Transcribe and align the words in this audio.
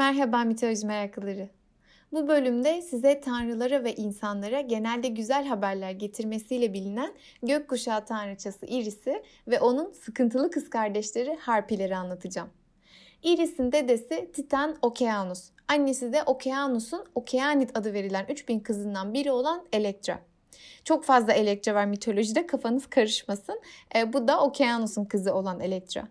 Merhaba 0.00 0.44
mitoloji 0.44 0.86
meraklıları. 0.86 1.48
Bu 2.12 2.28
bölümde 2.28 2.82
size 2.82 3.20
tanrılara 3.20 3.84
ve 3.84 3.94
insanlara 3.94 4.60
genelde 4.60 5.08
güzel 5.08 5.46
haberler 5.46 5.90
getirmesiyle 5.90 6.72
bilinen 6.72 7.12
gökkuşağı 7.42 8.04
tanrıçası 8.04 8.66
Iris'i 8.66 9.22
ve 9.48 9.60
onun 9.60 9.92
sıkıntılı 9.92 10.50
kız 10.50 10.70
kardeşleri 10.70 11.36
Harpileri 11.40 11.96
anlatacağım. 11.96 12.48
Iris'in 13.22 13.72
dedesi 13.72 14.30
Titan 14.32 14.76
Okeanus, 14.82 15.50
annesi 15.68 16.12
de 16.12 16.22
Okeanus'un 16.22 17.04
Okeanit 17.14 17.78
adı 17.78 17.92
verilen 17.92 18.26
3000 18.28 18.60
kızından 18.60 19.14
biri 19.14 19.30
olan 19.30 19.64
Elektra. 19.72 20.18
Çok 20.84 21.04
fazla 21.04 21.32
Elektra 21.32 21.74
var 21.74 21.84
mitolojide 21.84 22.46
kafanız 22.46 22.86
karışmasın. 22.86 23.60
E, 23.96 24.12
bu 24.12 24.28
da 24.28 24.40
Okeanus'un 24.40 25.04
kızı 25.04 25.34
olan 25.34 25.60
Elektra. 25.60 26.08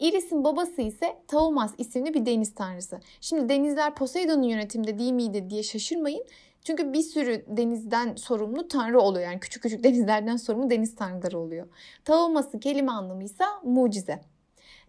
Iris'in 0.00 0.44
babası 0.44 0.82
ise 0.82 1.16
Taumas 1.28 1.74
isimli 1.78 2.14
bir 2.14 2.26
deniz 2.26 2.54
tanrısı. 2.54 3.00
Şimdi 3.20 3.48
denizler 3.48 3.94
Poseidon'un 3.94 4.42
yönetiminde 4.42 4.98
değil 4.98 5.12
miydi 5.12 5.50
diye 5.50 5.62
şaşırmayın. 5.62 6.24
Çünkü 6.64 6.92
bir 6.92 7.02
sürü 7.02 7.44
denizden 7.48 8.14
sorumlu 8.16 8.68
tanrı 8.68 9.00
oluyor. 9.00 9.24
Yani 9.24 9.40
küçük 9.40 9.62
küçük 9.62 9.84
denizlerden 9.84 10.36
sorumlu 10.36 10.70
deniz 10.70 10.94
tanrıları 10.94 11.38
oluyor. 11.38 11.66
Taumas'ın 12.04 12.58
kelime 12.58 12.92
anlamı 12.92 13.24
ise 13.24 13.44
mucize. 13.64 14.20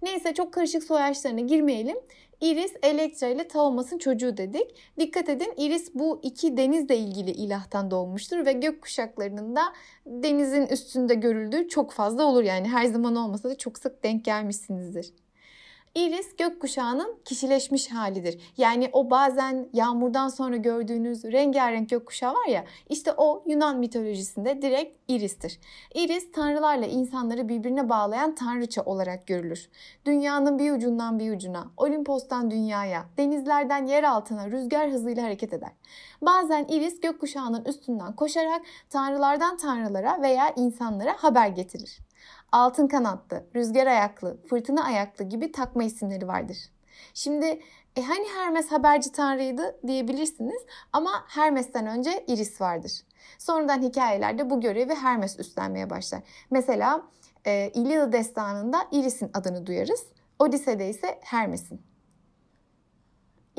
Neyse 0.02 0.34
çok 0.34 0.54
karışık 0.54 0.84
soyaçlarına 0.84 1.40
girmeyelim. 1.40 1.98
Iris 2.42 2.74
Elektra 2.84 3.28
ile 3.28 3.48
Taumas'ın 3.48 3.98
çocuğu 3.98 4.38
dedik. 4.38 4.76
Dikkat 5.00 5.30
edin 5.30 5.54
Iris 5.58 5.94
bu 5.94 6.20
iki 6.24 6.58
denizle 6.58 6.98
ilgili 6.98 7.32
ilahtan 7.32 7.92
doğmuştur 7.92 8.46
ve 8.46 8.52
gök 8.54 8.82
kuşaklarının 8.82 9.56
da 9.56 9.62
denizin 10.06 10.68
üstünde 10.68 11.14
görüldüğü 11.14 11.68
çok 11.68 11.92
fazla 11.92 12.24
olur. 12.24 12.44
Yani 12.44 12.68
her 12.68 12.86
zaman 12.86 13.16
olmasa 13.16 13.50
da 13.50 13.58
çok 13.58 13.78
sık 13.78 14.04
denk 14.04 14.26
gelmişsinizdir. 14.26 15.14
Iris 15.96 16.36
gökkuşağının 16.36 17.16
kişileşmiş 17.26 17.92
halidir. 17.92 18.54
Yani 18.58 18.90
o 18.94 19.10
bazen 19.10 19.70
yağmurdan 19.74 20.28
sonra 20.28 20.58
gördüğünüz 20.58 21.24
rengarenk 21.24 21.90
gökkuşağı 21.90 22.34
var 22.34 22.48
ya 22.48 22.66
işte 22.90 23.14
o 23.18 23.44
Yunan 23.48 23.78
mitolojisinde 23.78 24.62
direkt 24.62 24.98
Iris'tir. 25.08 25.60
Iris 25.94 26.32
tanrılarla 26.32 26.86
insanları 26.86 27.50
birbirine 27.50 27.90
bağlayan 27.90 28.36
tanrıça 28.36 28.82
olarak 28.82 29.28
görülür. 29.28 29.70
Dünyanın 30.06 30.60
bir 30.60 30.72
ucundan 30.72 31.20
bir 31.20 31.32
ucuna, 31.32 31.72
Olimpos'tan 31.78 32.52
dünyaya, 32.52 33.06
denizlerden 33.18 33.86
yer 33.86 34.04
altına 34.04 34.52
rüzgar 34.52 34.90
hızıyla 34.92 35.24
hareket 35.24 35.54
eder. 35.54 35.72
Bazen 36.22 36.66
Iris 36.70 37.02
gökkuşağının 37.02 37.66
üstünden 37.66 38.16
koşarak 38.16 38.62
tanrılardan 38.90 39.58
tanrılara 39.58 40.22
veya 40.22 40.54
insanlara 40.56 41.16
haber 41.18 41.48
getirir 41.48 42.00
altın 42.52 42.88
kanatlı, 42.88 43.44
rüzgar 43.56 43.88
ayaklı, 43.88 44.38
fırtına 44.50 44.84
ayaklı 44.86 45.26
gibi 45.26 45.52
takma 45.52 45.84
isimleri 45.84 46.28
vardır. 46.28 46.58
Şimdi 47.14 47.46
e 47.96 48.02
hani 48.02 48.26
Hermes 48.36 48.72
haberci 48.72 49.12
tanrıydı 49.12 49.80
diyebilirsiniz 49.88 50.62
ama 50.94 51.12
Hermes'ten 51.28 51.88
önce 51.88 52.26
Iris 52.28 52.62
vardır. 52.62 52.92
Sonradan 53.38 53.82
hikayelerde 53.82 54.50
bu 54.50 54.62
görevi 54.62 54.96
Hermes 54.96 55.40
üstlenmeye 55.40 55.90
başlar. 55.90 56.22
Mesela 56.52 57.02
e, 57.46 57.72
İlyada 57.74 58.12
destanında 58.12 58.88
Iris'in 58.92 59.32
adını 59.34 59.66
duyarız. 59.66 60.06
Odise'de 60.40 60.90
ise 60.90 61.20
Hermes'in. 61.22 61.91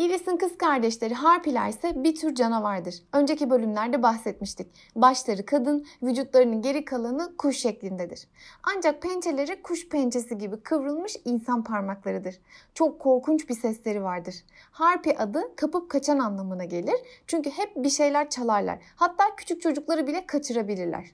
Iris'in 0.03 0.37
kız 0.37 0.59
kardeşleri 0.59 1.15
harpiler 1.15 1.69
ise 1.69 2.05
bir 2.05 2.15
tür 2.15 2.35
canavardır. 2.35 3.03
Önceki 3.13 3.51
bölümlerde 3.51 4.03
bahsetmiştik. 4.03 4.67
Başları 4.97 5.47
kadın, 5.47 5.87
vücutlarının 6.03 6.63
geri 6.63 6.85
kalanı 6.85 7.37
kuş 7.37 7.57
şeklindedir. 7.57 8.29
Ancak 8.63 9.03
pençeleri 9.03 9.63
kuş 9.63 9.89
pençesi 9.89 10.39
gibi 10.39 10.61
kıvrılmış 10.61 11.17
insan 11.25 11.65
parmaklarıdır. 11.65 12.39
Çok 12.75 13.01
korkunç 13.01 13.49
bir 13.49 13.55
sesleri 13.55 14.03
vardır. 14.03 14.35
Harpi 14.73 15.19
adı 15.19 15.57
kapıp 15.57 15.91
kaçan 15.91 16.19
anlamına 16.19 16.65
gelir. 16.65 16.97
Çünkü 17.27 17.51
hep 17.51 17.77
bir 17.77 17.91
şeyler 17.91 18.31
çalarlar. 18.31 18.79
Hatta 18.97 19.25
küçük 19.37 19.63
çocukları 19.63 20.07
bile 20.07 20.27
kaçırabilirler. 20.27 21.05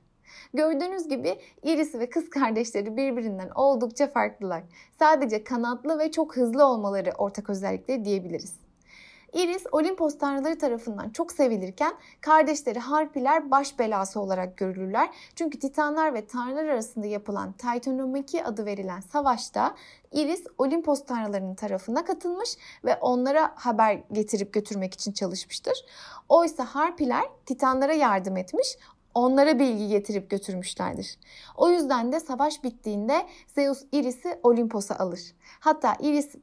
Gördüğünüz 0.55 1.09
gibi 1.09 1.39
Iris 1.63 1.95
ve 1.95 2.11
kız 2.11 2.31
kardeşleri 2.31 2.97
birbirinden 2.97 3.51
oldukça 3.55 4.07
farklılar. 4.07 4.63
Sadece 4.99 5.45
kanatlı 5.45 5.99
ve 5.99 6.11
çok 6.11 6.37
hızlı 6.37 6.67
olmaları 6.67 7.13
ortak 7.19 7.51
özellikleri 7.51 8.05
diyebiliriz. 8.05 8.68
Iris 9.33 9.65
Olimpos 9.73 10.19
tanrıları 10.19 10.59
tarafından 10.59 11.11
çok 11.11 11.33
sevilirken 11.33 11.95
kardeşleri 12.21 12.79
Harpiler 12.79 13.51
baş 13.51 13.79
belası 13.79 14.21
olarak 14.21 14.57
görülürler. 14.57 15.11
Çünkü 15.35 15.59
Titanlar 15.59 16.15
ve 16.15 16.27
tanrılar 16.27 16.65
arasında 16.65 17.07
yapılan 17.07 17.53
Titanomaki 17.53 18.45
adı 18.45 18.67
verilen 18.67 19.01
savaşta 19.01 19.75
Iris 20.13 20.45
Olimpos 20.59 21.05
tanrılarının 21.05 21.55
tarafına 21.55 22.05
katılmış 22.05 22.57
ve 22.85 22.97
onlara 22.97 23.53
haber 23.55 24.03
getirip 24.13 24.53
götürmek 24.53 24.95
için 24.95 25.13
çalışmıştır. 25.13 25.85
Oysa 26.29 26.65
Harpiler 26.65 27.25
Titanlara 27.47 27.93
yardım 27.95 28.37
etmiş, 28.37 28.79
onlara 29.15 29.59
bilgi 29.59 29.89
getirip 29.89 30.31
götürmüşlerdir. 30.31 31.19
O 31.57 31.71
yüzden 31.71 32.13
de 32.13 32.21
savaş 32.21 32.65
bittiğinde 32.65 33.27
Zeus 33.47 33.85
Iris'i 33.93 34.41
Olimpos'a 34.43 34.97
alır. 34.97 35.21
Hatta 35.61 35.97
Iris 36.01 36.35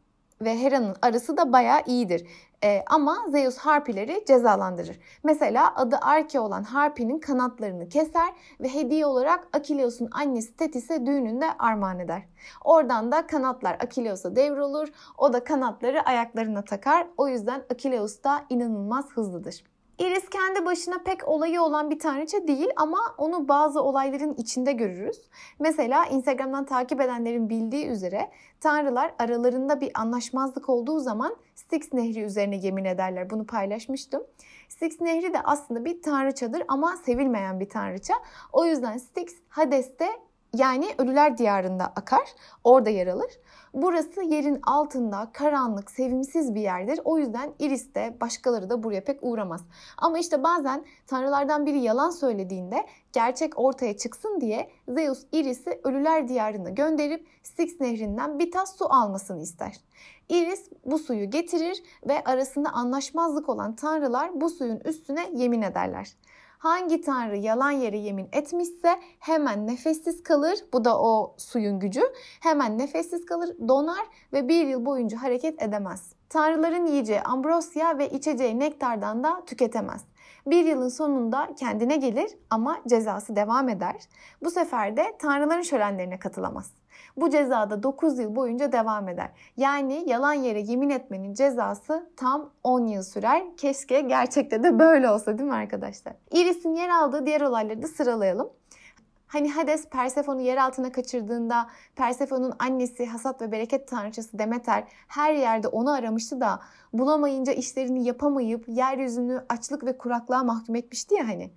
ve 0.41 0.59
Hera'nın 0.59 0.95
arası 1.01 1.37
da 1.37 1.53
bayağı 1.53 1.81
iyidir. 1.87 2.27
E, 2.65 2.83
ama 2.87 3.17
Zeus 3.29 3.57
harpileri 3.57 4.23
cezalandırır. 4.27 4.99
Mesela 5.23 5.75
adı 5.75 5.97
Arke 6.01 6.39
olan 6.39 6.63
harpinin 6.63 7.19
kanatlarını 7.19 7.89
keser 7.89 8.33
ve 8.59 8.73
hediye 8.73 9.05
olarak 9.05 9.47
Akileus'un 9.53 10.09
annesi 10.11 10.55
Tetis'e 10.55 11.05
düğününde 11.05 11.45
armağan 11.59 11.99
eder. 11.99 12.23
Oradan 12.63 13.11
da 13.11 13.27
kanatlar 13.27 13.73
Akileus'a 13.73 14.35
devrolur. 14.35 14.87
O 15.17 15.33
da 15.33 15.43
kanatları 15.43 16.01
ayaklarına 16.01 16.61
takar. 16.65 17.07
O 17.17 17.27
yüzden 17.27 17.63
Akileus 17.71 18.23
da 18.23 18.45
inanılmaz 18.49 19.05
hızlıdır. 19.09 19.63
Iris 19.99 20.29
kendi 20.29 20.65
başına 20.65 20.97
pek 20.97 21.27
olayı 21.27 21.61
olan 21.61 21.91
bir 21.91 21.99
tanrıça 21.99 22.47
değil 22.47 22.67
ama 22.75 22.99
onu 23.17 23.47
bazı 23.47 23.81
olayların 23.81 24.33
içinde 24.33 24.71
görürüz. 24.71 25.21
Mesela 25.59 26.05
Instagram'dan 26.05 26.65
takip 26.65 27.01
edenlerin 27.01 27.49
bildiği 27.49 27.87
üzere 27.87 28.31
tanrılar 28.59 29.13
aralarında 29.19 29.81
bir 29.81 29.91
anlaşmazlık 29.95 30.69
olduğu 30.69 30.99
zaman 30.99 31.35
Styx 31.55 31.93
Nehri 31.93 32.21
üzerine 32.21 32.55
yemin 32.55 32.85
ederler. 32.85 33.29
Bunu 33.29 33.45
paylaşmıştım. 33.45 34.23
Styx 34.69 35.01
Nehri 35.01 35.33
de 35.33 35.41
aslında 35.43 35.85
bir 35.85 36.01
tanrıçadır 36.01 36.63
ama 36.67 36.97
sevilmeyen 36.97 37.59
bir 37.59 37.69
tanrıça. 37.69 38.13
O 38.53 38.65
yüzden 38.65 38.97
Styx 38.97 39.35
Hades'te 39.49 40.09
yani 40.55 40.87
ölüler 40.97 41.37
diyarında 41.37 41.85
akar, 41.85 42.35
orada 42.63 42.89
yer 42.89 43.07
alır. 43.07 43.39
Burası 43.73 44.21
yerin 44.21 44.59
altında 44.63 45.29
karanlık, 45.33 45.91
sevimsiz 45.91 46.55
bir 46.55 46.61
yerdir. 46.61 46.99
O 47.03 47.17
yüzden 47.17 47.53
Iris 47.59 47.95
de 47.95 48.17
başkaları 48.21 48.69
da 48.69 48.83
buraya 48.83 49.03
pek 49.03 49.19
uğramaz. 49.21 49.61
Ama 49.97 50.19
işte 50.19 50.43
bazen 50.43 50.85
tanrılardan 51.07 51.65
biri 51.65 51.79
yalan 51.79 52.09
söylediğinde 52.09 52.85
gerçek 53.13 53.59
ortaya 53.59 53.97
çıksın 53.97 54.41
diye 54.41 54.69
Zeus 54.87 55.23
Iris'i 55.31 55.79
ölüler 55.83 56.27
diyarına 56.27 56.69
gönderip 56.69 57.27
Styx 57.43 57.79
nehrinden 57.79 58.39
bir 58.39 58.51
tas 58.51 58.77
su 58.77 58.93
almasını 58.93 59.41
ister. 59.41 59.75
Iris 60.29 60.69
bu 60.85 60.99
suyu 60.99 61.29
getirir 61.29 61.83
ve 62.07 62.23
arasında 62.23 62.69
anlaşmazlık 62.69 63.49
olan 63.49 63.75
tanrılar 63.75 64.41
bu 64.41 64.49
suyun 64.49 64.79
üstüne 64.79 65.29
yemin 65.33 65.61
ederler. 65.61 66.15
Hangi 66.65 67.01
tanrı 67.01 67.37
yalan 67.37 67.71
yere 67.71 67.97
yemin 67.97 68.29
etmişse 68.31 68.99
hemen 69.19 69.67
nefessiz 69.67 70.23
kalır. 70.23 70.59
Bu 70.73 70.85
da 70.85 71.01
o 71.01 71.35
suyun 71.37 71.79
gücü. 71.79 72.01
Hemen 72.39 72.77
nefessiz 72.77 73.25
kalır, 73.25 73.55
donar 73.67 74.05
ve 74.33 74.47
bir 74.47 74.67
yıl 74.67 74.85
boyunca 74.85 75.21
hareket 75.21 75.61
edemez. 75.63 76.13
Tanrıların 76.29 76.85
yiyeceği 76.85 77.21
ambrosya 77.21 77.97
ve 77.97 78.09
içeceği 78.09 78.59
nektardan 78.59 79.23
da 79.23 79.45
tüketemez. 79.45 80.01
Bir 80.47 80.65
yılın 80.65 80.89
sonunda 80.89 81.49
kendine 81.59 81.95
gelir 81.97 82.31
ama 82.49 82.77
cezası 82.87 83.35
devam 83.35 83.69
eder. 83.69 83.95
Bu 84.43 84.51
sefer 84.51 84.97
de 84.97 85.15
tanrıların 85.19 85.61
şölenlerine 85.61 86.19
katılamaz. 86.19 86.71
Bu 87.17 87.29
cezada 87.29 87.83
9 87.83 88.19
yıl 88.19 88.35
boyunca 88.35 88.71
devam 88.71 89.09
eder. 89.09 89.31
Yani 89.57 90.03
yalan 90.07 90.33
yere 90.33 90.59
yemin 90.59 90.89
etmenin 90.89 91.33
cezası 91.33 92.09
tam 92.17 92.49
10 92.63 92.87
yıl 92.87 93.03
sürer. 93.03 93.43
Keşke 93.57 94.01
gerçekte 94.01 94.63
de 94.63 94.79
böyle 94.79 95.09
olsa 95.09 95.37
değil 95.37 95.49
mi 95.49 95.55
arkadaşlar? 95.55 96.13
Iris'in 96.31 96.75
yer 96.75 96.89
aldığı 96.89 97.25
diğer 97.25 97.41
olayları 97.41 97.81
da 97.81 97.87
sıralayalım. 97.87 98.49
Hani 99.27 99.51
Hades 99.51 99.89
Persefon'u 99.89 100.41
yer 100.41 100.57
altına 100.57 100.91
kaçırdığında 100.91 101.67
Persefon'un 101.95 102.53
annesi 102.59 103.05
hasat 103.05 103.41
ve 103.41 103.51
bereket 103.51 103.87
tanrıçası 103.87 104.39
Demeter 104.39 104.83
her 105.07 105.33
yerde 105.33 105.67
onu 105.67 105.93
aramıştı 105.93 106.41
da 106.41 106.59
bulamayınca 106.93 107.53
işlerini 107.53 108.07
yapamayıp 108.07 108.65
yeryüzünü 108.67 109.45
açlık 109.49 109.85
ve 109.85 109.97
kuraklığa 109.97 110.43
mahkum 110.43 110.75
etmişti 110.75 111.15
ya 111.15 111.27
hani. 111.27 111.51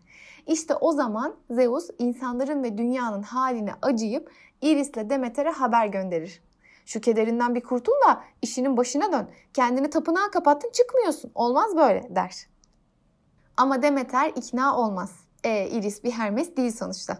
İşte 0.49 0.75
o 0.75 0.93
zaman 0.93 1.35
Zeus 1.51 1.89
insanların 1.99 2.63
ve 2.63 2.79
dünyanın 2.79 3.23
haline 3.23 3.73
acıyıp 3.83 4.33
Iris'le 4.63 5.11
Demeter'e 5.11 5.51
haber 5.51 5.87
gönderir. 5.87 6.43
Şu 6.87 7.01
kederinden 7.01 7.55
bir 7.55 7.63
kurtul 7.63 7.93
da 8.09 8.21
işinin 8.43 8.77
başına 8.77 9.13
dön. 9.13 9.29
Kendini 9.55 9.91
tapınağa 9.91 10.31
kapattın 10.31 10.71
çıkmıyorsun. 10.73 11.31
Olmaz 11.35 11.77
böyle 11.77 12.07
der. 12.11 12.49
Ama 13.57 13.83
Demeter 13.83 14.33
ikna 14.37 14.79
olmaz. 14.79 15.11
E, 15.45 15.69
Iris 15.69 16.05
bir 16.05 16.11
Hermes 16.11 16.57
değil 16.57 16.73
sonuçta. 16.73 17.19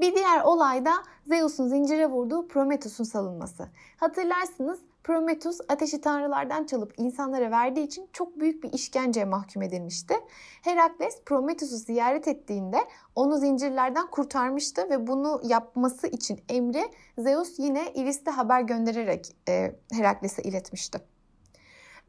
Bir 0.00 0.14
diğer 0.14 0.40
olay 0.40 0.84
da 0.84 0.92
Zeus'un 1.26 1.68
zincire 1.68 2.06
vurduğu 2.06 2.48
Prometheus'un 2.48 3.04
salınması. 3.04 3.68
Hatırlarsınız 3.96 4.78
Prometheus 5.08 5.58
ateşi 5.68 6.00
tanrılardan 6.00 6.64
çalıp 6.64 6.94
insanlara 6.96 7.50
verdiği 7.50 7.86
için 7.86 8.08
çok 8.12 8.40
büyük 8.40 8.62
bir 8.62 8.72
işkenceye 8.72 9.26
mahkum 9.26 9.62
edilmişti. 9.62 10.14
Herakles 10.62 11.22
Prometheus'u 11.26 11.76
ziyaret 11.76 12.28
ettiğinde 12.28 12.78
onu 13.14 13.38
zincirlerden 13.38 14.10
kurtarmıştı 14.10 14.90
ve 14.90 15.06
bunu 15.06 15.40
yapması 15.44 16.06
için 16.06 16.40
emri 16.48 16.90
Zeus 17.18 17.58
yine 17.58 17.92
Iris'te 17.94 18.30
haber 18.30 18.60
göndererek 18.60 19.36
e, 19.48 19.74
Herakles'e 19.92 20.42
iletmişti. 20.42 20.98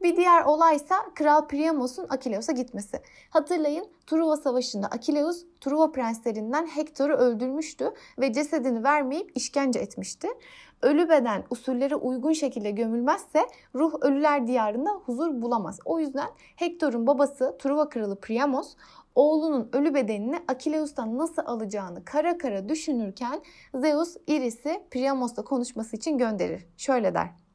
Bir 0.02 0.16
diğer 0.16 0.44
olaysa 0.44 0.96
Kral 1.14 1.48
Priamos'un 1.48 2.06
Akileus'a 2.08 2.52
gitmesi. 2.52 3.02
Hatırlayın 3.30 3.86
Truva 4.06 4.36
Savaşı'nda 4.36 4.86
Akileus 4.86 5.44
Truva 5.60 5.92
prenslerinden 5.92 6.66
Hektor'u 6.66 7.12
öldürmüştü 7.12 7.94
ve 8.18 8.32
cesedini 8.32 8.84
vermeyip 8.84 9.36
işkence 9.36 9.78
etmişti. 9.78 10.28
Ölü 10.82 11.08
beden 11.08 11.44
usullere 11.50 11.96
uygun 11.96 12.32
şekilde 12.32 12.70
gömülmezse 12.70 13.46
ruh 13.74 13.94
ölüler 14.00 14.46
diyarında 14.46 14.90
huzur 14.90 15.42
bulamaz. 15.42 15.78
O 15.84 16.00
yüzden 16.00 16.28
Hektor'un 16.56 17.06
babası 17.06 17.56
Truva 17.58 17.88
kralı 17.88 18.20
Priamos 18.20 18.76
oğlunun 19.14 19.68
ölü 19.72 19.94
bedenini 19.94 20.38
Akileus'tan 20.48 21.18
nasıl 21.18 21.42
alacağını 21.46 22.04
kara 22.04 22.38
kara 22.38 22.68
düşünürken 22.68 23.42
Zeus 23.74 24.16
Iris'i 24.26 24.82
Priamos'la 24.90 25.44
konuşması 25.44 25.96
için 25.96 26.18
gönderir. 26.18 26.66
Şöyle 26.76 27.14
der. 27.14 27.49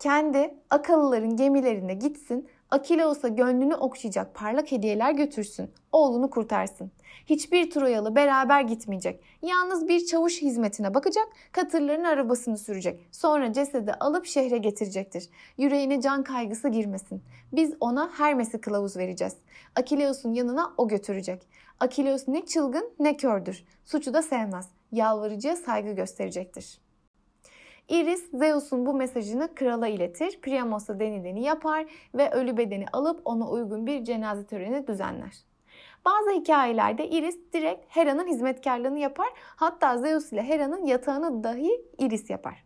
Kendi 0.00 0.54
akıllıların 0.70 1.36
gemilerine 1.36 1.94
gitsin, 1.94 2.48
Akileus'a 2.70 3.28
gönlünü 3.28 3.74
okşayacak 3.74 4.34
parlak 4.34 4.72
hediyeler 4.72 5.12
götürsün, 5.12 5.70
oğlunu 5.92 6.30
kurtarsın. 6.30 6.90
Hiçbir 7.26 7.70
Troyalı 7.70 8.16
beraber 8.16 8.60
gitmeyecek. 8.60 9.24
Yalnız 9.42 9.88
bir 9.88 10.06
çavuş 10.06 10.42
hizmetine 10.42 10.94
bakacak, 10.94 11.28
katırların 11.52 12.04
arabasını 12.04 12.58
sürecek. 12.58 13.00
Sonra 13.12 13.52
cesedi 13.52 13.92
alıp 13.92 14.26
şehre 14.26 14.58
getirecektir. 14.58 15.28
Yüreğine 15.58 16.00
can 16.00 16.24
kaygısı 16.24 16.68
girmesin. 16.68 17.22
Biz 17.52 17.74
ona 17.80 18.10
Hermes'i 18.18 18.60
kılavuz 18.60 18.96
vereceğiz. 18.96 19.36
Akileus'un 19.76 20.32
yanına 20.32 20.74
o 20.76 20.88
götürecek. 20.88 21.48
Akileus 21.80 22.28
ne 22.28 22.46
çılgın 22.46 22.90
ne 22.98 23.16
kördür. 23.16 23.64
Suçu 23.84 24.14
da 24.14 24.22
sevmez. 24.22 24.68
Yalvarıcıya 24.92 25.56
saygı 25.56 25.92
gösterecektir.'' 25.92 26.89
Iris 27.90 28.30
Zeus'un 28.34 28.86
bu 28.86 28.94
mesajını 28.94 29.54
krala 29.54 29.88
iletir. 29.88 30.40
Priamos'a 30.42 31.00
denileni 31.00 31.44
yapar 31.44 31.86
ve 32.14 32.30
ölü 32.30 32.56
bedeni 32.56 32.84
alıp 32.92 33.20
ona 33.24 33.50
uygun 33.50 33.86
bir 33.86 34.04
cenaze 34.04 34.46
töreni 34.46 34.86
düzenler. 34.86 35.38
Bazı 36.04 36.30
hikayelerde 36.30 37.08
Iris 37.08 37.38
direkt 37.52 37.84
Hera'nın 37.88 38.26
hizmetkarlığını 38.26 38.98
yapar. 38.98 39.28
Hatta 39.36 39.98
Zeus 39.98 40.32
ile 40.32 40.42
Hera'nın 40.42 40.86
yatağını 40.86 41.44
dahi 41.44 41.84
Iris 41.98 42.30
yapar. 42.30 42.64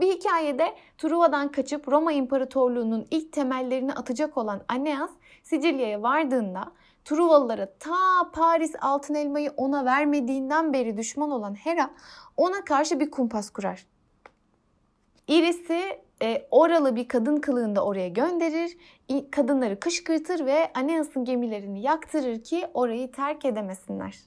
Bir 0.00 0.12
hikayede 0.12 0.74
Truva'dan 0.98 1.52
kaçıp 1.52 1.88
Roma 1.88 2.12
İmparatorluğu'nun 2.12 3.06
ilk 3.10 3.32
temellerini 3.32 3.92
atacak 3.92 4.38
olan 4.38 4.60
Aeneas 4.68 5.10
Sicilya'ya 5.42 6.02
vardığında 6.02 6.72
Truvalılara 7.04 7.72
ta 7.78 8.30
Paris 8.32 8.74
altın 8.80 9.14
elmayı 9.14 9.52
ona 9.56 9.84
vermediğinden 9.84 10.72
beri 10.72 10.96
düşman 10.96 11.30
olan 11.30 11.54
Hera 11.54 11.90
ona 12.36 12.64
karşı 12.64 13.00
bir 13.00 13.10
kumpas 13.10 13.50
kurar. 13.50 13.86
Iris'i 15.30 16.00
e, 16.22 16.46
oralı 16.50 16.96
bir 16.96 17.08
kadın 17.08 17.36
kılığında 17.36 17.84
oraya 17.84 18.08
gönderir, 18.08 18.76
kadınları 19.30 19.80
kışkırtır 19.80 20.46
ve 20.46 20.72
Aeneas'ın 20.74 21.24
gemilerini 21.24 21.82
yaktırır 21.82 22.42
ki 22.42 22.66
orayı 22.74 23.12
terk 23.12 23.44
edemesinler. 23.44 24.18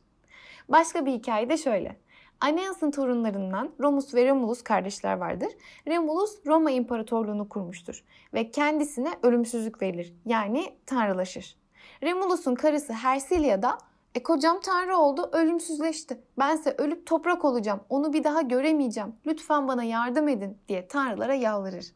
Başka 0.70 1.06
bir 1.06 1.12
hikaye 1.12 1.50
de 1.50 1.58
şöyle. 1.58 1.98
Aeneas'ın 2.42 2.92
torunlarından 2.92 3.72
Romus 3.80 4.16
ve 4.16 4.26
Remulus 4.26 4.62
kardeşler 4.62 5.18
vardır. 5.18 5.50
Remulus 5.88 6.46
Roma 6.46 6.72
İmparatorluğunu 6.72 7.50
kurmuştur 7.50 8.04
ve 8.34 8.52
kendisine 8.52 9.10
ölümsüzlük 9.24 9.82
verilir 9.82 10.14
yani 10.26 10.74
tanrılaşır. 10.86 11.56
Remulus'un 12.04 12.56
karısı 12.56 12.94
Hersilia 12.94 13.62
da 13.62 13.78
e 14.16 14.24
kocam 14.24 14.60
tanrı 14.60 14.98
oldu, 14.98 15.30
ölümsüzleşti. 15.32 16.20
Bense 16.40 16.76
ölüp 16.78 17.06
toprak 17.06 17.46
olacağım. 17.46 17.80
Onu 17.90 18.14
bir 18.14 18.24
daha 18.24 18.42
göremeyeceğim. 18.42 19.16
Lütfen 19.26 19.68
bana 19.68 19.84
yardım 19.84 20.28
edin 20.28 20.58
diye 20.68 20.88
tanrılara 20.88 21.34
yalvarır. 21.34 21.94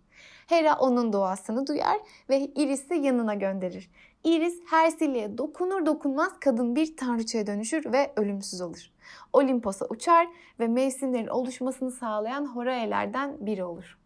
Hera 0.48 0.78
onun 0.80 1.14
duasını 1.14 1.68
duyar 1.68 1.98
ve 2.30 2.40
Iris'i 2.40 2.94
yanına 2.96 3.34
gönderir. 3.34 3.92
Iris 4.24 4.62
Hersile'ye 4.66 5.38
dokunur 5.38 5.86
dokunmaz 5.86 6.40
kadın 6.40 6.76
bir 6.76 6.98
tanrıçaya 6.98 7.48
dönüşür 7.48 7.92
ve 7.92 8.14
ölümsüz 8.16 8.62
olur. 8.62 8.92
Olimpos'a 9.34 9.86
uçar 9.86 10.28
ve 10.60 10.68
mevsimlerin 10.68 11.28
oluşmasını 11.28 11.92
sağlayan 11.92 12.46
Horae'lerden 12.46 13.46
biri 13.46 13.64
olur. 13.64 13.98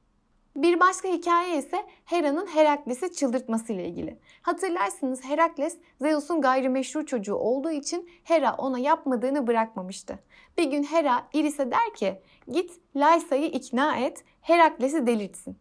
Bir 0.56 0.80
başka 0.80 1.08
hikaye 1.08 1.58
ise 1.58 1.86
Hera'nın 2.06 2.48
Herakles'i 2.48 3.14
çıldırtması 3.14 3.74
ile 3.74 3.88
ilgili. 3.88 4.20
Hatırlarsınız 4.42 5.24
Herakles 5.24 5.78
Zeus'un 6.02 6.42
gayrimeşru 6.42 7.06
çocuğu 7.06 7.36
olduğu 7.36 7.72
için 7.72 8.10
Hera 8.24 8.56
ona 8.56 8.80
yapmadığını 8.80 9.48
bırakmamıştı. 9.48 10.20
Bir 10.58 10.64
gün 10.64 10.84
Hera 10.84 11.28
Iris'e 11.34 11.72
der 11.72 11.94
ki 11.96 12.22
git 12.48 12.72
Lysa'yı 12.96 13.46
ikna 13.46 13.98
et 13.98 14.24
Herakles'i 14.42 15.08
delirtsin. 15.08 15.58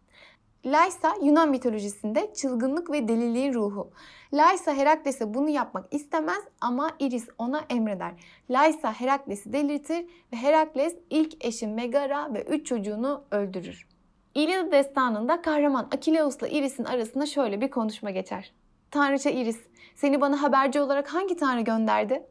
Lysa 0.66 1.14
Yunan 1.22 1.50
mitolojisinde 1.50 2.34
çılgınlık 2.34 2.90
ve 2.90 3.08
deliliğin 3.08 3.54
ruhu. 3.54 3.90
Lysa 4.34 4.74
Herakles'e 4.74 5.34
bunu 5.34 5.48
yapmak 5.48 5.94
istemez 5.94 6.44
ama 6.60 6.90
Iris 6.98 7.28
ona 7.38 7.64
emreder. 7.70 8.12
Lysa 8.50 8.92
Herakles'i 8.92 9.52
delirtir 9.52 10.06
ve 10.32 10.36
Herakles 10.36 10.96
ilk 11.10 11.44
eşi 11.44 11.66
Megara 11.66 12.34
ve 12.34 12.42
üç 12.42 12.66
çocuğunu 12.66 13.24
öldürür. 13.30 13.86
İlyada 14.34 14.72
destanında 14.72 15.42
kahraman 15.42 15.88
Akileus'la 15.94 16.48
Iris'in 16.48 16.84
arasında 16.84 17.26
şöyle 17.26 17.60
bir 17.60 17.70
konuşma 17.70 18.10
geçer. 18.10 18.52
Tanrıça 18.90 19.30
Iris, 19.30 19.60
seni 19.94 20.20
bana 20.20 20.42
haberci 20.42 20.80
olarak 20.80 21.14
hangi 21.14 21.36
tanrı 21.36 21.60
gönderdi? 21.60 22.26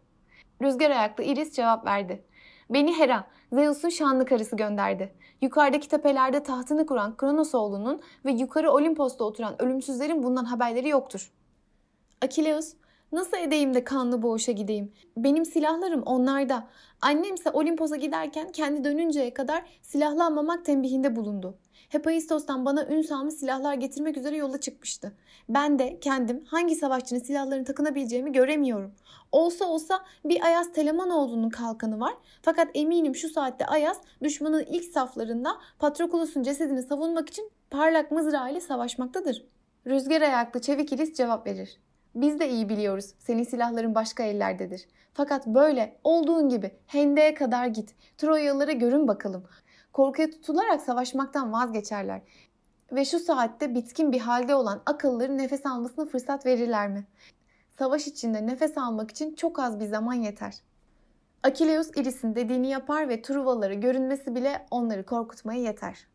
Rüzgar 0.61 0.91
ayaklı 0.91 1.23
Iris 1.23 1.53
cevap 1.53 1.85
verdi. 1.85 2.23
Beni 2.69 2.97
Hera, 2.99 3.27
Zeus'un 3.53 3.89
şanlı 3.89 4.25
karısı 4.25 4.55
gönderdi. 4.55 5.13
Yukarıdaki 5.41 5.87
tepelerde 5.87 6.43
tahtını 6.43 6.85
kuran 6.85 7.17
Kronos 7.17 7.55
oğlunun 7.55 8.01
ve 8.25 8.31
yukarı 8.31 8.71
Olimpos'ta 8.71 9.23
oturan 9.23 9.61
ölümsüzlerin 9.61 10.23
bundan 10.23 10.45
haberleri 10.45 10.89
yoktur. 10.89 11.31
Akileus, 12.21 12.73
nasıl 13.11 13.37
edeyim 13.37 13.73
de 13.73 13.83
kanlı 13.83 14.21
boğuşa 14.21 14.51
gideyim? 14.51 14.93
Benim 15.17 15.45
silahlarım 15.45 16.01
onlarda. 16.01 16.67
Annemse 17.01 17.51
Olimpos'a 17.51 17.95
giderken 17.95 18.51
kendi 18.51 18.83
dönünceye 18.83 19.33
kadar 19.33 19.63
silahlanmamak 19.81 20.65
tembihinde 20.65 21.15
bulundu. 21.15 21.57
Hephaistos'tan 21.89 22.65
bana 22.65 22.85
ün 22.85 23.01
salmış 23.01 23.33
silahlar 23.33 23.73
getirmek 23.73 24.17
üzere 24.17 24.37
yola 24.37 24.59
çıkmıştı. 24.59 25.13
Ben 25.49 25.79
de 25.79 25.99
kendim 25.99 26.45
hangi 26.45 26.75
savaşçının 26.75 27.19
silahlarını 27.19 27.65
takınabileceğimi 27.65 28.31
göremiyorum. 28.31 28.91
Olsa 29.31 29.65
olsa 29.65 30.05
bir 30.25 30.45
Ayas 30.45 30.73
Telemanoğlu'nun 30.73 31.49
kalkanı 31.49 31.99
var. 31.99 32.13
Fakat 32.41 32.67
eminim 32.73 33.15
şu 33.15 33.29
saatte 33.29 33.65
Ayas 33.65 33.97
düşmanın 34.23 34.65
ilk 34.69 34.83
saflarında 34.83 35.57
Patrokulos'un 35.79 36.43
cesedini 36.43 36.83
savunmak 36.83 37.29
için 37.29 37.51
parlak 37.69 38.11
mızrağı 38.11 38.51
ile 38.51 38.61
savaşmaktadır. 38.61 39.45
Rüzgar 39.87 40.21
ayaklı 40.21 40.61
Çevik 40.61 40.93
İlis 40.93 41.13
cevap 41.13 41.47
verir. 41.47 41.79
Biz 42.15 42.39
de 42.39 42.49
iyi 42.49 42.69
biliyoruz 42.69 43.13
senin 43.19 43.43
silahların 43.43 43.95
başka 43.95 44.23
ellerdedir. 44.23 44.87
Fakat 45.13 45.47
böyle 45.47 45.95
olduğun 46.03 46.49
gibi 46.49 46.71
hendeye 46.87 47.33
kadar 47.33 47.67
git. 47.67 47.95
Troyalılara 48.17 48.71
görün 48.71 49.07
bakalım. 49.07 49.43
Korkuya 49.93 50.29
tutularak 50.29 50.81
savaşmaktan 50.81 51.53
vazgeçerler. 51.53 52.21
Ve 52.91 53.05
şu 53.05 53.19
saatte 53.19 53.75
bitkin 53.75 54.11
bir 54.11 54.19
halde 54.19 54.55
olan 54.55 54.81
akılları 54.85 55.37
nefes 55.37 55.65
almasına 55.65 56.05
fırsat 56.05 56.45
verirler 56.45 56.89
mi? 56.89 57.07
Savaş 57.79 58.07
içinde 58.07 58.47
nefes 58.47 58.77
almak 58.77 59.11
için 59.11 59.35
çok 59.35 59.59
az 59.59 59.79
bir 59.79 59.85
zaman 59.85 60.13
yeter. 60.13 60.55
Akileus 61.43 61.89
Iris'in 61.95 62.35
dediğini 62.35 62.69
yapar 62.69 63.09
ve 63.09 63.21
Truvalara 63.21 63.73
görünmesi 63.73 64.35
bile 64.35 64.65
onları 64.71 65.05
korkutmaya 65.05 65.61
yeter. 65.61 66.07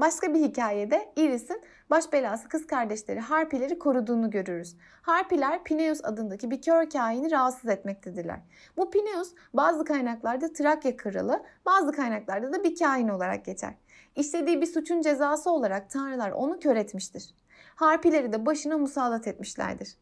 Başka 0.00 0.34
bir 0.34 0.40
hikayede 0.40 1.12
Iris'in 1.16 1.62
baş 1.90 2.12
belası 2.12 2.48
kız 2.48 2.66
kardeşleri 2.66 3.20
Harpileri 3.20 3.78
koruduğunu 3.78 4.30
görürüz. 4.30 4.76
Harpiler 5.02 5.64
Pineus 5.64 6.00
adındaki 6.04 6.50
bir 6.50 6.62
kör 6.62 6.90
kahini 6.90 7.30
rahatsız 7.30 7.70
etmektedirler. 7.70 8.40
Bu 8.76 8.90
Pineus 8.90 9.34
bazı 9.54 9.84
kaynaklarda 9.84 10.52
Trakya 10.52 10.96
kralı, 10.96 11.42
bazı 11.66 11.92
kaynaklarda 11.92 12.52
da 12.52 12.64
bir 12.64 12.78
kahin 12.78 13.08
olarak 13.08 13.44
geçer. 13.44 13.74
İşlediği 14.16 14.60
bir 14.60 14.66
suçun 14.66 15.00
cezası 15.00 15.50
olarak 15.50 15.90
tanrılar 15.90 16.30
onu 16.30 16.58
kör 16.58 16.76
etmiştir. 16.76 17.34
Harpileri 17.74 18.32
de 18.32 18.46
başına 18.46 18.78
musallat 18.78 19.26
etmişlerdir. 19.26 19.96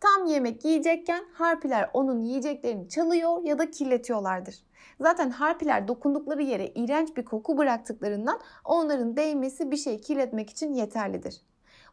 Tam 0.00 0.26
yemek 0.26 0.64
yiyecekken 0.64 1.24
harpiler 1.32 1.90
onun 1.92 2.20
yiyeceklerini 2.20 2.88
çalıyor 2.88 3.42
ya 3.44 3.58
da 3.58 3.70
kirletiyorlardır. 3.70 4.56
Zaten 5.00 5.30
harpiler 5.30 5.88
dokundukları 5.88 6.42
yere 6.42 6.66
iğrenç 6.66 7.16
bir 7.16 7.24
koku 7.24 7.58
bıraktıklarından 7.58 8.40
onların 8.64 9.16
değmesi 9.16 9.70
bir 9.70 9.76
şey 9.76 10.00
kirletmek 10.00 10.50
için 10.50 10.72
yeterlidir. 10.72 11.40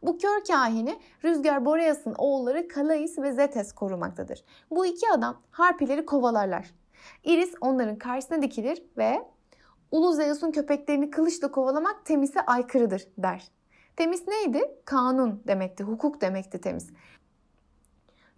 Bu 0.02 0.18
kör 0.18 0.44
kahini 0.44 0.98
Rüzgar 1.24 1.64
Boreas'ın 1.64 2.14
oğulları 2.18 2.68
Kalais 2.68 3.18
ve 3.18 3.32
Zetes 3.32 3.72
korumaktadır. 3.72 4.44
Bu 4.70 4.86
iki 4.86 5.10
adam 5.10 5.42
harpileri 5.50 6.06
kovalarlar. 6.06 6.70
Iris 7.24 7.54
onların 7.60 7.98
karşısına 7.98 8.42
dikilir 8.42 8.82
ve 8.96 9.24
Ulu 9.90 10.12
Zeus'un 10.12 10.50
köpeklerini 10.50 11.10
kılıçla 11.10 11.50
kovalamak 11.50 12.06
Temis'e 12.06 12.40
aykırıdır 12.40 13.08
der. 13.18 13.48
Temis 13.96 14.28
neydi? 14.28 14.80
Kanun 14.84 15.42
demekti, 15.46 15.84
hukuk 15.84 16.20
demekti 16.20 16.60
Temis. 16.60 16.90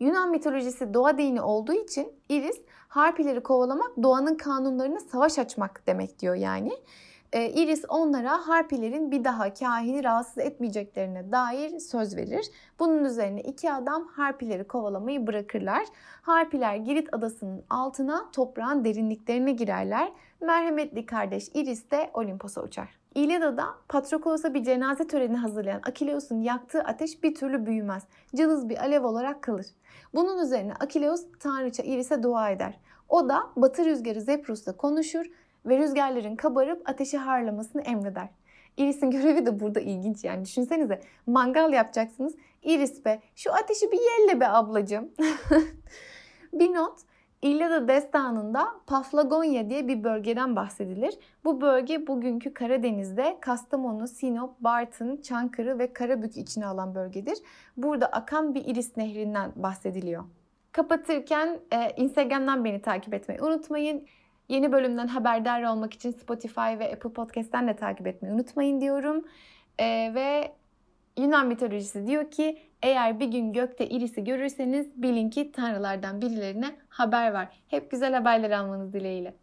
Yunan 0.01 0.31
mitolojisi 0.31 0.95
doğa 0.95 1.19
dini 1.19 1.43
olduğu 1.43 1.73
için 1.73 2.13
Iris 2.29 2.61
harpileri 2.89 3.43
kovalamak 3.43 3.91
doğanın 4.03 4.35
kanunlarına 4.35 5.01
savaş 5.01 5.39
açmak 5.39 5.87
demek 5.87 6.19
diyor 6.19 6.35
yani. 6.35 6.73
E, 7.33 7.51
Iris 7.51 7.85
onlara 7.89 8.49
harpilerin 8.49 9.11
bir 9.11 9.25
daha 9.25 9.55
kahini 9.55 10.05
rahatsız 10.05 10.39
etmeyeceklerine 10.39 11.33
dair 11.33 11.79
söz 11.79 12.17
verir. 12.17 12.51
Bunun 12.79 13.05
üzerine 13.05 13.41
iki 13.41 13.73
adam 13.73 14.07
harpileri 14.07 14.65
kovalamayı 14.65 15.27
bırakırlar. 15.27 15.85
Harpiler 16.23 16.77
Girit 16.77 17.15
adasının 17.15 17.65
altına 17.71 18.31
toprağın 18.31 18.85
derinliklerine 18.85 19.53
girerler. 19.53 20.13
Merhametli 20.41 21.07
kardeş 21.07 21.49
Iris 21.55 21.91
de 21.91 22.11
Olimpos'a 22.15 22.63
uçar. 22.63 22.99
İlyada'da 23.19 23.75
Patroklos'a 23.89 24.55
bir 24.55 24.65
cenaze 24.65 25.07
töreni 25.07 25.37
hazırlayan 25.37 25.81
Akileus'un 25.87 26.41
yaktığı 26.41 26.81
ateş 26.81 27.23
bir 27.23 27.35
türlü 27.35 27.67
büyümez. 27.67 28.03
Cılız 28.37 28.69
bir 28.69 28.79
alev 28.79 29.05
olarak 29.05 29.43
kalır. 29.43 29.67
Bunun 30.15 30.45
üzerine 30.45 30.75
Akileus 30.75 31.21
tanrıça 31.41 31.83
Iris'e 31.83 32.23
dua 32.23 32.51
eder. 32.51 32.79
O 33.09 33.29
da 33.29 33.41
batı 33.57 33.85
rüzgarı 33.85 34.21
Zeprus'la 34.21 34.77
konuşur 34.77 35.27
ve 35.67 35.79
rüzgarların 35.79 36.37
kabarıp 36.37 36.89
ateşi 36.89 37.19
harlamasını 37.19 37.83
emreder. 37.83 38.29
Iris'in 38.77 39.11
görevi 39.11 39.47
de 39.47 39.61
burada 39.61 39.81
ilginç 39.81 40.25
yani. 40.25 40.45
Düşünsenize 40.45 41.01
mangal 41.27 41.73
yapacaksınız. 41.73 42.35
Iris 42.63 43.05
be 43.05 43.21
şu 43.37 43.53
ateşi 43.53 43.93
bir 43.93 44.01
yelle 44.01 44.41
be 44.41 44.49
ablacığım. 44.49 45.11
bir 46.53 46.75
not. 46.75 46.99
İlyada 47.43 47.89
destanında 47.89 48.69
Paflagonya 48.87 49.71
diye 49.71 49.89
bir 49.89 50.05
bölgeden 50.05 50.57
bahsedilir. 50.57 51.15
Bu 51.45 51.61
bölge 51.61 52.07
bugünkü 52.07 52.55
Karadeniz'de 52.55 53.39
Kastamonu, 53.41 54.09
Sinop, 54.09 54.61
Bartın, 54.61 55.17
Çankırı 55.17 55.79
ve 55.79 55.93
Karabük 55.93 56.37
içine 56.37 56.67
alan 56.67 56.95
bölgedir. 56.95 57.39
Burada 57.77 58.07
akan 58.07 58.55
bir 58.55 58.65
Iris 58.65 58.97
nehrinden 58.97 59.53
bahsediliyor. 59.57 60.25
Kapatırken 60.73 61.61
e, 61.73 61.91
Instagram'dan 61.97 62.65
beni 62.65 62.83
takip 62.83 63.15
etmeyi 63.15 63.43
unutmayın. 63.43 64.07
Yeni 64.49 64.73
bölümden 64.73 65.07
haberdar 65.07 65.63
olmak 65.63 65.95
için 65.95 66.11
Spotify 66.11 66.61
ve 66.61 66.93
Apple 66.93 67.13
Podcast'ten 67.13 67.69
de 67.69 67.77
takip 67.77 68.07
etmeyi 68.07 68.35
unutmayın 68.35 68.81
diyorum. 68.81 69.25
Ee, 69.81 70.13
ve 70.15 70.53
Yunan 71.19 71.47
mitolojisi 71.47 72.07
diyor 72.07 72.31
ki 72.31 72.59
eğer 72.83 73.21
bir 73.21 73.27
gün 73.27 73.53
gökte 73.53 73.87
irisi 73.89 74.25
görürseniz 74.25 75.03
bilin 75.03 75.31
ki 75.31 75.53
tanrılardan 75.53 76.21
birilerine 76.21 76.77
haber 76.89 77.33
var. 77.33 77.49
Hep 77.69 77.91
güzel 77.91 78.15
haberler 78.15 78.51
almanız 78.51 78.93
dileğiyle. 78.93 79.35